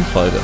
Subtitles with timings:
[0.00, 0.40] neuen Folge.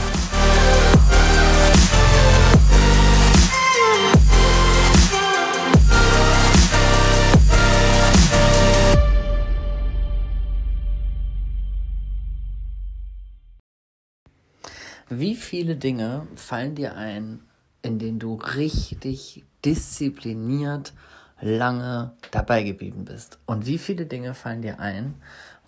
[15.09, 17.41] Wie viele Dinge fallen dir ein,
[17.82, 20.93] in denen du richtig diszipliniert
[21.41, 23.38] lange dabei geblieben bist?
[23.46, 25.15] Und wie viele Dinge fallen dir ein,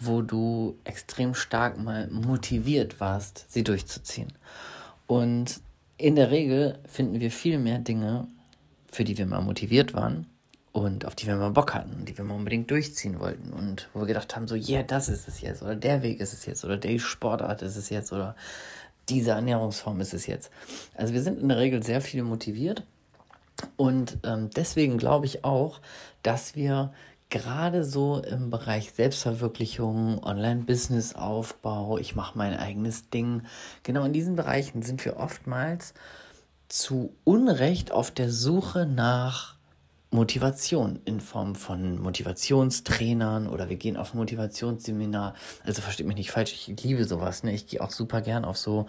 [0.01, 4.33] wo du extrem stark mal motiviert warst, sie durchzuziehen.
[5.06, 5.61] Und
[5.97, 8.28] in der Regel finden wir viel mehr Dinge,
[8.91, 10.27] für die wir mal motiviert waren
[10.72, 14.00] und auf die wir mal Bock hatten, die wir mal unbedingt durchziehen wollten und wo
[14.00, 16.65] wir gedacht haben, so, yeah, das ist es jetzt oder der Weg ist es jetzt
[16.65, 18.37] oder die Sportart ist es jetzt oder
[19.09, 20.50] diese Ernährungsform ist es jetzt.
[20.94, 22.84] Also wir sind in der Regel sehr viel motiviert
[23.77, 25.81] und ähm, deswegen glaube ich auch,
[26.22, 26.92] dass wir
[27.31, 33.43] gerade so im Bereich Selbstverwirklichung, Online-Business-Aufbau, ich mache mein eigenes Ding,
[33.83, 35.95] genau in diesen Bereichen sind wir oftmals
[36.69, 39.56] zu Unrecht auf der Suche nach
[40.11, 45.34] Motivation in Form von Motivationstrainern oder wir gehen auf ein Motivationsseminar.
[45.65, 47.43] Also versteht mich nicht falsch, ich liebe sowas.
[47.43, 47.53] Ne?
[47.53, 48.87] Ich gehe auch super gern auf so,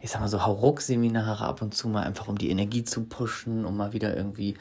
[0.00, 3.64] ich sag mal so Hauruck-Seminare ab und zu mal einfach, um die Energie zu pushen,
[3.64, 4.56] um mal wieder irgendwie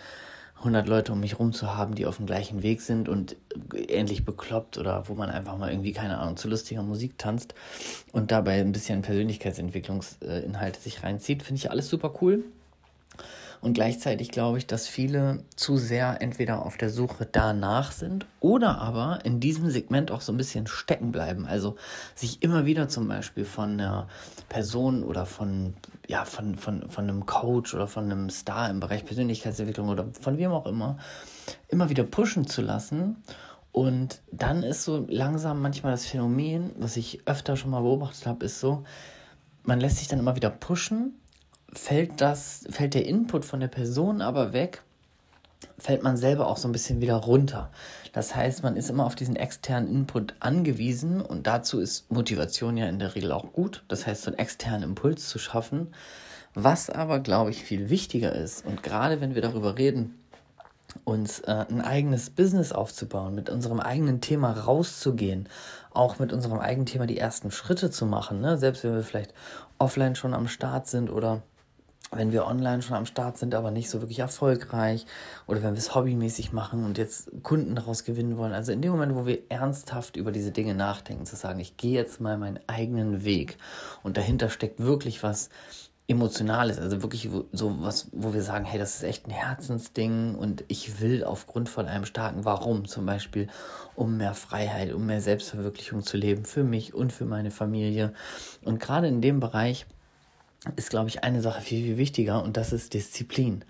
[0.65, 3.35] 100 Leute um mich rum zu haben, die auf dem gleichen Weg sind und
[3.73, 7.53] ähnlich bekloppt oder wo man einfach mal irgendwie, keine Ahnung, zu lustiger Musik tanzt
[8.11, 12.43] und dabei ein bisschen Persönlichkeitsentwicklungsinhalte sich reinzieht, finde ich alles super cool.
[13.61, 18.79] Und gleichzeitig glaube ich, dass viele zu sehr entweder auf der Suche danach sind oder
[18.79, 21.45] aber in diesem Segment auch so ein bisschen stecken bleiben.
[21.45, 21.75] Also
[22.13, 24.07] sich immer wieder zum Beispiel von einer
[24.49, 25.73] Person oder von,
[26.07, 30.37] ja, von, von, von einem Coach oder von einem Star im Bereich Persönlichkeitsentwicklung oder von
[30.37, 30.97] wem auch immer,
[31.69, 33.17] immer wieder pushen zu lassen.
[33.71, 38.45] Und dann ist so langsam manchmal das Phänomen, was ich öfter schon mal beobachtet habe,
[38.45, 38.83] ist so,
[39.63, 41.19] man lässt sich dann immer wieder pushen
[41.77, 44.81] fällt das, fällt der Input von der Person aber weg,
[45.77, 47.71] fällt man selber auch so ein bisschen wieder runter.
[48.13, 52.87] Das heißt, man ist immer auf diesen externen Input angewiesen und dazu ist Motivation ja
[52.87, 53.83] in der Regel auch gut.
[53.87, 55.93] Das heißt, so einen externen Impuls zu schaffen.
[56.53, 60.17] Was aber, glaube ich, viel wichtiger ist und gerade wenn wir darüber reden,
[61.03, 65.49] uns äh, ein eigenes Business aufzubauen, mit unserem eigenen Thema rauszugehen,
[65.91, 68.57] auch mit unserem eigenen Thema die ersten Schritte zu machen, ne?
[68.57, 69.33] selbst wenn wir vielleicht
[69.77, 71.41] offline schon am Start sind oder
[72.11, 75.05] wenn wir online schon am Start sind, aber nicht so wirklich erfolgreich
[75.47, 78.53] oder wenn wir es hobbymäßig machen und jetzt Kunden daraus gewinnen wollen.
[78.53, 81.93] Also in dem Moment, wo wir ernsthaft über diese Dinge nachdenken, zu sagen, ich gehe
[81.93, 83.57] jetzt mal meinen eigenen Weg
[84.03, 85.49] und dahinter steckt wirklich was
[86.07, 90.63] Emotionales, also wirklich so was, wo wir sagen, hey, das ist echt ein Herzensding und
[90.67, 93.47] ich will aufgrund von einem starken Warum, zum Beispiel
[93.95, 98.13] um mehr Freiheit, um mehr Selbstverwirklichung zu leben, für mich und für meine Familie.
[98.63, 99.87] Und gerade in dem Bereich,
[100.75, 103.63] ist, glaube ich, eine Sache viel, viel wichtiger und das ist Disziplin.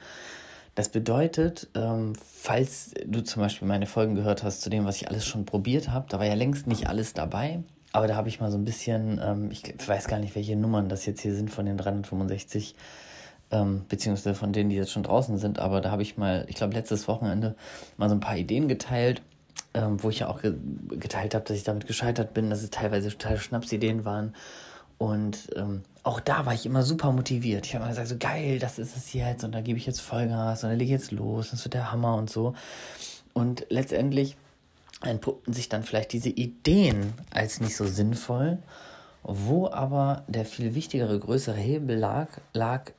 [0.75, 5.07] Das bedeutet, ähm, falls du zum Beispiel meine Folgen gehört hast zu dem, was ich
[5.07, 7.63] alles schon probiert habe, da war ja längst nicht alles dabei,
[7.93, 10.89] aber da habe ich mal so ein bisschen, ähm, ich weiß gar nicht, welche Nummern
[10.89, 12.75] das jetzt hier sind von den 365,
[13.51, 16.55] ähm, beziehungsweise von denen, die jetzt schon draußen sind, aber da habe ich mal, ich
[16.55, 17.55] glaube, letztes Wochenende
[17.95, 19.21] mal so ein paar Ideen geteilt,
[19.97, 20.53] wo ich ja auch ge
[20.89, 24.33] geteilt habe, dass ich damit gescheitert bin, dass es teilweise total Schnapsideen waren
[24.97, 27.65] und ähm, auch da war ich immer super motiviert.
[27.65, 30.01] Ich habe immer gesagt, so geil, das ist es jetzt und da gebe ich jetzt
[30.01, 32.53] Vollgas und dann lege ich jetzt los, das wird der Hammer und so.
[33.33, 34.37] Und letztendlich
[35.01, 38.59] entpuppten sich dann vielleicht diese Ideen als nicht so sinnvoll,
[39.23, 42.91] wo aber der viel wichtigere, größere Hebel lag, lag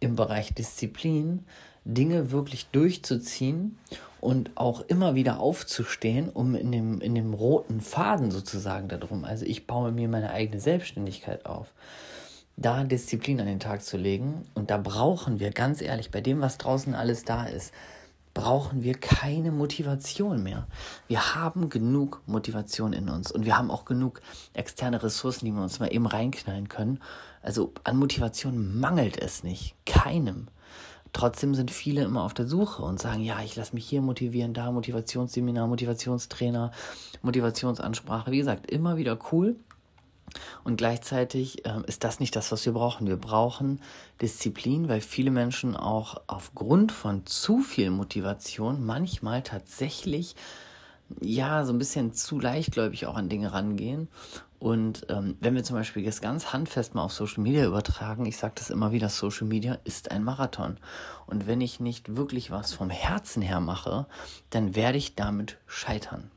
[0.00, 1.44] im Bereich Disziplin,
[1.84, 3.78] Dinge wirklich durchzuziehen
[4.20, 9.46] und auch immer wieder aufzustehen, um in dem, in dem roten Faden sozusagen darum, also
[9.46, 11.72] ich baue mir meine eigene Selbstständigkeit auf,
[12.56, 14.44] da Disziplin an den Tag zu legen.
[14.54, 17.72] Und da brauchen wir, ganz ehrlich, bei dem, was draußen alles da ist,
[18.34, 20.66] brauchen wir keine Motivation mehr.
[21.08, 24.20] Wir haben genug Motivation in uns und wir haben auch genug
[24.52, 27.00] externe Ressourcen, die wir uns mal eben reinknallen können.
[27.42, 29.74] Also an Motivation mangelt es nicht.
[29.84, 30.48] Keinem.
[31.12, 34.54] Trotzdem sind viele immer auf der Suche und sagen, ja, ich lasse mich hier motivieren,
[34.54, 36.70] da Motivationsseminar, Motivationstrainer,
[37.22, 38.30] Motivationsansprache.
[38.30, 39.56] Wie gesagt, immer wieder cool.
[40.62, 43.08] Und gleichzeitig äh, ist das nicht das, was wir brauchen.
[43.08, 43.80] Wir brauchen
[44.20, 50.36] Disziplin, weil viele Menschen auch aufgrund von zu viel Motivation manchmal tatsächlich
[51.20, 54.08] ja so ein bisschen zu leichtgläubig auch an Dinge rangehen.
[54.60, 58.36] Und ähm, wenn wir zum Beispiel das ganz handfest mal auf Social Media übertragen, ich
[58.36, 60.76] sage das immer wieder, Social Media ist ein Marathon.
[61.26, 64.06] Und wenn ich nicht wirklich was vom Herzen her mache,
[64.50, 66.30] dann werde ich damit scheitern.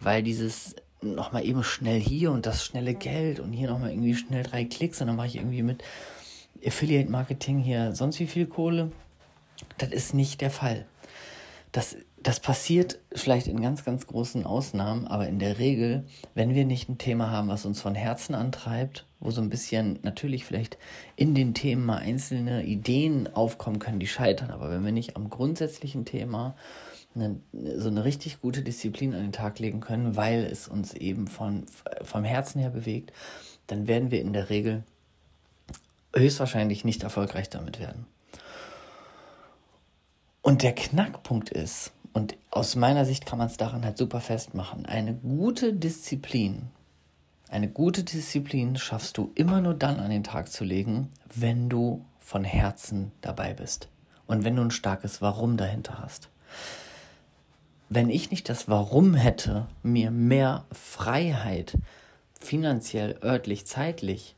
[0.00, 4.42] Weil dieses nochmal eben schnell hier und das schnelle Geld und hier nochmal irgendwie schnell
[4.42, 5.82] drei Klicks und dann mache ich irgendwie mit
[6.64, 8.92] Affiliate Marketing hier sonst wie viel Kohle.
[9.78, 10.84] Das ist nicht der Fall.
[11.72, 16.64] Das, das passiert vielleicht in ganz, ganz großen Ausnahmen, aber in der Regel, wenn wir
[16.64, 20.76] nicht ein Thema haben, was uns von Herzen antreibt, wo so ein bisschen natürlich vielleicht
[21.14, 25.30] in den Themen mal einzelne Ideen aufkommen können, die scheitern, aber wenn wir nicht am
[25.30, 26.56] grundsätzlichen Thema
[27.14, 31.28] eine, so eine richtig gute Disziplin an den Tag legen können, weil es uns eben
[31.28, 31.66] von,
[32.02, 33.12] vom Herzen her bewegt,
[33.68, 34.82] dann werden wir in der Regel
[36.12, 38.04] höchstwahrscheinlich nicht erfolgreich damit werden.
[40.46, 44.86] Und der Knackpunkt ist, und aus meiner Sicht kann man es daran halt super festmachen,
[44.86, 46.70] eine gute Disziplin,
[47.50, 52.06] eine gute Disziplin schaffst du immer nur dann an den Tag zu legen, wenn du
[52.18, 53.90] von Herzen dabei bist.
[54.26, 56.30] Und wenn du ein starkes Warum dahinter hast.
[57.90, 61.76] Wenn ich nicht das Warum hätte, mir mehr Freiheit,
[62.40, 64.36] finanziell, örtlich, zeitlich,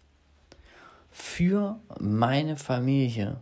[1.12, 3.36] für meine Familie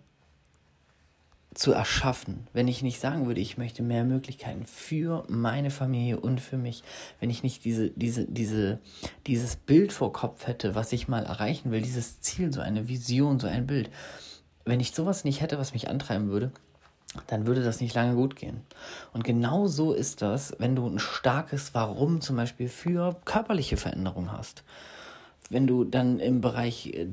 [1.56, 6.41] zu erschaffen, wenn ich nicht sagen würde, ich möchte mehr Möglichkeiten für meine Familie und
[6.41, 6.82] für mich,
[7.19, 8.79] wenn ich nicht diese, diese, diese,
[9.26, 13.41] dieses Bild vor Kopf hätte, was ich mal erreichen will, dieses Ziel, so eine Vision,
[13.41, 13.91] so ein Bild,
[14.67, 16.53] wenn ich sowas nicht hätte, was mich antreiben würde,
[17.26, 18.61] dann würde das nicht lange gut gehen.
[19.14, 24.31] Und genau so ist das, wenn du ein starkes Warum zum Beispiel für körperliche Veränderung
[24.31, 24.62] hast.
[25.50, 27.08] Wenn du dann im Bereich äh,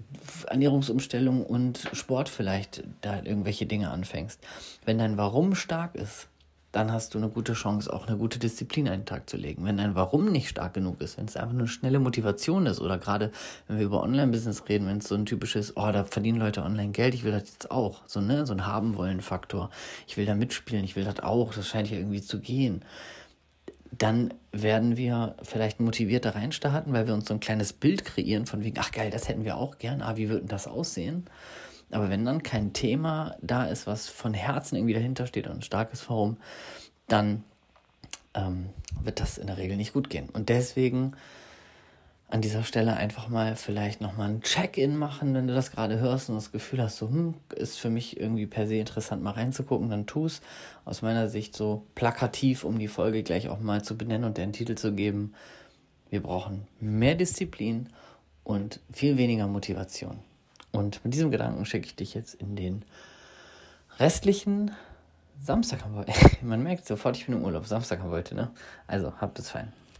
[0.47, 4.39] Ernährungsumstellung und Sport vielleicht da irgendwelche Dinge anfängst.
[4.85, 6.27] Wenn dein Warum stark ist,
[6.73, 9.63] dann hast du eine gute Chance, auch eine gute Disziplin an den Tag zu legen.
[9.63, 12.97] Wenn dein Warum nicht stark genug ist, wenn es einfach nur schnelle Motivation ist oder
[12.97, 13.31] gerade
[13.67, 16.91] wenn wir über Online-Business reden, wenn es so ein typisches, oh, da verdienen Leute online
[16.91, 19.69] Geld, ich will das jetzt auch, so, ne, so ein Haben-Wollen-Faktor.
[20.07, 22.83] Ich will da mitspielen, ich will das auch, das scheint ja irgendwie zu gehen.
[23.91, 28.63] Dann werden wir vielleicht motivierter reinstarten, weil wir uns so ein kleines Bild kreieren von
[28.63, 31.25] wegen, ach geil, das hätten wir auch gern, ah, wie würden das aussehen?
[31.89, 35.61] Aber wenn dann kein Thema da ist, was von Herzen irgendwie dahinter steht und ein
[35.63, 36.37] starkes Warum,
[37.07, 37.43] dann
[38.35, 38.69] ähm,
[39.01, 40.29] wird das in der Regel nicht gut gehen.
[40.29, 41.13] Und deswegen
[42.33, 46.29] an dieser Stelle einfach mal vielleicht nochmal ein Check-in machen, wenn du das gerade hörst
[46.29, 49.91] und das Gefühl hast, so, hm, ist für mich irgendwie per se interessant, mal reinzugucken,
[49.91, 50.41] dann tu es.
[50.83, 54.51] Aus meiner Sicht so plakativ, um die Folge gleich auch mal zu benennen und den
[54.51, 55.35] Titel zu geben.
[56.09, 57.89] Wir brauchen mehr Disziplin
[58.43, 60.17] und viel weniger Motivation.
[60.71, 62.83] Und mit diesem Gedanken schicke ich dich jetzt in den
[63.99, 64.71] restlichen
[65.39, 65.83] Samstag.
[66.41, 67.67] Man merkt sofort, ich bin im Urlaub.
[67.67, 68.49] Samstag am Wollte, ne?
[68.87, 69.71] Also, habt es fein.